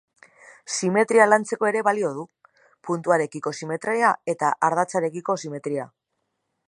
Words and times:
Simetria 0.75 1.27
lantzeko 1.27 1.67
ere 1.71 1.83
balio 1.87 2.09
du: 2.15 2.23
puntuarekiko 2.89 3.53
simetria 3.59 4.11
eta 4.35 4.51
ardatzarekiko 4.71 5.37
simetria. 5.45 5.87